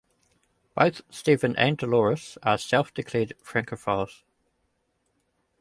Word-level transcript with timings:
Both 0.73 1.01
Stephen 1.11 1.55
and 1.57 1.77
Delores 1.77 2.35
are 2.41 2.57
self 2.57 2.91
declared 2.91 3.35
Francophiles. 3.43 4.23